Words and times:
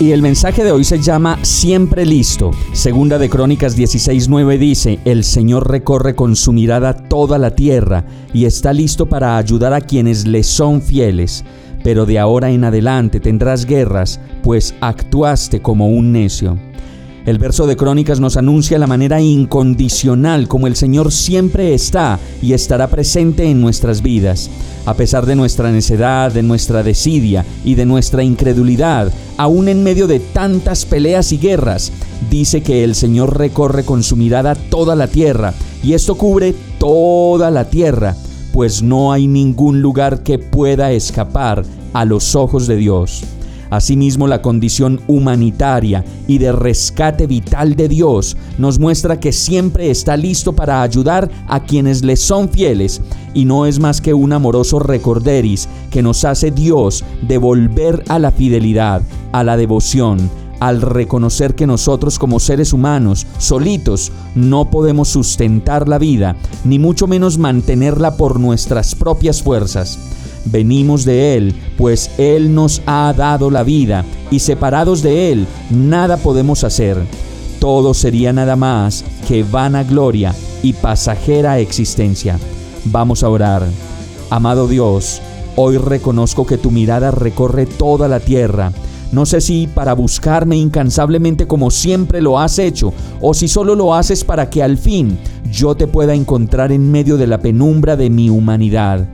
Y 0.00 0.12
el 0.12 0.22
mensaje 0.22 0.64
de 0.64 0.72
hoy 0.72 0.82
se 0.82 0.98
llama 0.98 1.38
Siempre 1.42 2.06
listo. 2.06 2.52
Segunda 2.72 3.18
de 3.18 3.28
Crónicas 3.28 3.76
16:9 3.76 4.56
dice, 4.56 4.98
El 5.04 5.24
Señor 5.24 5.70
recorre 5.70 6.14
con 6.14 6.36
su 6.36 6.54
mirada 6.54 6.96
toda 6.96 7.36
la 7.36 7.54
tierra 7.54 8.06
y 8.32 8.46
está 8.46 8.72
listo 8.72 9.04
para 9.04 9.36
ayudar 9.36 9.74
a 9.74 9.82
quienes 9.82 10.26
le 10.26 10.42
son 10.42 10.80
fieles. 10.80 11.44
Pero 11.84 12.06
de 12.06 12.18
ahora 12.18 12.50
en 12.50 12.64
adelante 12.64 13.20
tendrás 13.20 13.66
guerras, 13.66 14.20
pues 14.42 14.74
actuaste 14.80 15.60
como 15.60 15.88
un 15.88 16.12
necio. 16.12 16.56
El 17.26 17.38
verso 17.38 17.66
de 17.66 17.76
Crónicas 17.76 18.20
nos 18.20 18.38
anuncia 18.38 18.78
la 18.78 18.86
manera 18.86 19.20
incondicional 19.20 20.48
como 20.48 20.66
el 20.66 20.76
Señor 20.76 21.12
siempre 21.12 21.74
está 21.74 22.18
y 22.40 22.54
estará 22.54 22.88
presente 22.88 23.50
en 23.50 23.60
nuestras 23.60 24.00
vidas. 24.00 24.48
A 24.90 24.94
pesar 24.94 25.24
de 25.24 25.36
nuestra 25.36 25.70
necedad, 25.70 26.32
de 26.32 26.42
nuestra 26.42 26.82
desidia 26.82 27.44
y 27.64 27.76
de 27.76 27.86
nuestra 27.86 28.24
incredulidad, 28.24 29.12
aún 29.36 29.68
en 29.68 29.84
medio 29.84 30.08
de 30.08 30.18
tantas 30.18 30.84
peleas 30.84 31.30
y 31.30 31.38
guerras, 31.38 31.92
dice 32.28 32.60
que 32.64 32.82
el 32.82 32.96
Señor 32.96 33.38
recorre 33.38 33.84
con 33.84 34.02
su 34.02 34.16
mirada 34.16 34.56
toda 34.56 34.96
la 34.96 35.06
tierra 35.06 35.54
y 35.84 35.92
esto 35.92 36.16
cubre 36.16 36.56
toda 36.80 37.52
la 37.52 37.70
tierra, 37.70 38.16
pues 38.52 38.82
no 38.82 39.12
hay 39.12 39.28
ningún 39.28 39.80
lugar 39.80 40.24
que 40.24 40.40
pueda 40.40 40.90
escapar 40.90 41.64
a 41.92 42.04
los 42.04 42.34
ojos 42.34 42.66
de 42.66 42.74
Dios. 42.74 43.22
Asimismo, 43.70 44.26
la 44.26 44.42
condición 44.42 45.00
humanitaria 45.06 46.04
y 46.26 46.38
de 46.38 46.50
rescate 46.50 47.28
vital 47.28 47.76
de 47.76 47.88
Dios 47.88 48.36
nos 48.58 48.80
muestra 48.80 49.20
que 49.20 49.32
siempre 49.32 49.90
está 49.90 50.16
listo 50.16 50.52
para 50.52 50.82
ayudar 50.82 51.30
a 51.46 51.60
quienes 51.60 52.04
le 52.04 52.16
son 52.16 52.48
fieles. 52.48 53.00
Y 53.32 53.44
no 53.44 53.66
es 53.66 53.78
más 53.78 54.00
que 54.00 54.12
un 54.12 54.32
amoroso 54.32 54.80
recorderis 54.80 55.68
que 55.90 56.02
nos 56.02 56.24
hace 56.24 56.50
Dios 56.50 57.04
devolver 57.22 58.02
a 58.08 58.18
la 58.18 58.32
fidelidad, 58.32 59.02
a 59.30 59.44
la 59.44 59.56
devoción, 59.56 60.18
al 60.58 60.82
reconocer 60.82 61.54
que 61.54 61.66
nosotros 61.66 62.18
como 62.18 62.40
seres 62.40 62.72
humanos, 62.72 63.24
solitos, 63.38 64.10
no 64.34 64.68
podemos 64.68 65.08
sustentar 65.08 65.88
la 65.88 65.98
vida, 65.98 66.34
ni 66.64 66.80
mucho 66.80 67.06
menos 67.06 67.38
mantenerla 67.38 68.16
por 68.16 68.40
nuestras 68.40 68.96
propias 68.96 69.42
fuerzas 69.42 69.98
venimos 70.44 71.04
de 71.04 71.36
Él, 71.36 71.54
pues 71.76 72.10
Él 72.18 72.54
nos 72.54 72.82
ha 72.86 73.12
dado 73.16 73.50
la 73.50 73.62
vida, 73.62 74.04
y 74.30 74.38
separados 74.38 75.02
de 75.02 75.32
Él 75.32 75.46
nada 75.70 76.16
podemos 76.16 76.64
hacer. 76.64 76.98
Todo 77.58 77.92
sería 77.92 78.32
nada 78.32 78.56
más 78.56 79.04
que 79.28 79.42
vana 79.42 79.82
gloria 79.84 80.34
y 80.62 80.72
pasajera 80.72 81.58
existencia. 81.58 82.38
Vamos 82.86 83.22
a 83.22 83.28
orar. 83.28 83.64
Amado 84.30 84.66
Dios, 84.66 85.20
hoy 85.56 85.76
reconozco 85.76 86.46
que 86.46 86.56
tu 86.56 86.70
mirada 86.70 87.10
recorre 87.10 87.66
toda 87.66 88.08
la 88.08 88.20
tierra. 88.20 88.72
No 89.12 89.26
sé 89.26 89.40
si 89.40 89.66
para 89.66 89.92
buscarme 89.92 90.56
incansablemente 90.56 91.46
como 91.46 91.70
siempre 91.70 92.22
lo 92.22 92.38
has 92.38 92.58
hecho, 92.58 92.94
o 93.20 93.34
si 93.34 93.48
solo 93.48 93.74
lo 93.74 93.94
haces 93.94 94.24
para 94.24 94.48
que 94.48 94.62
al 94.62 94.78
fin 94.78 95.18
yo 95.50 95.74
te 95.74 95.88
pueda 95.88 96.14
encontrar 96.14 96.70
en 96.70 96.90
medio 96.90 97.16
de 97.16 97.26
la 97.26 97.40
penumbra 97.40 97.96
de 97.96 98.08
mi 98.08 98.30
humanidad. 98.30 99.08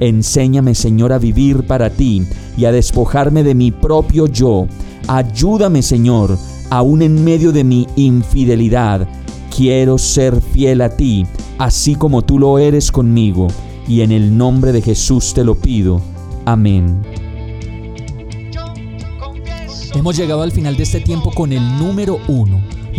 Enséñame, 0.00 0.74
Señor, 0.74 1.12
a 1.12 1.18
vivir 1.18 1.66
para 1.66 1.90
ti 1.90 2.22
y 2.56 2.64
a 2.64 2.72
despojarme 2.72 3.42
de 3.42 3.54
mi 3.54 3.70
propio 3.70 4.26
yo. 4.26 4.66
Ayúdame, 5.06 5.82
Señor, 5.82 6.38
aún 6.70 7.02
en 7.02 7.22
medio 7.22 7.52
de 7.52 7.64
mi 7.64 7.86
infidelidad. 7.96 9.06
Quiero 9.54 9.98
ser 9.98 10.40
fiel 10.40 10.80
a 10.80 10.88
ti, 10.88 11.26
así 11.58 11.94
como 11.94 12.22
tú 12.22 12.38
lo 12.38 12.58
eres 12.58 12.90
conmigo. 12.90 13.48
Y 13.86 14.00
en 14.00 14.12
el 14.12 14.36
nombre 14.36 14.72
de 14.72 14.80
Jesús 14.80 15.34
te 15.34 15.44
lo 15.44 15.54
pido. 15.54 16.00
Amén. 16.46 17.02
Hemos 19.94 20.16
llegado 20.16 20.42
al 20.42 20.52
final 20.52 20.76
de 20.76 20.84
este 20.84 21.00
tiempo 21.00 21.30
con 21.32 21.52
el 21.52 21.62
número 21.78 22.18
uno 22.28 22.79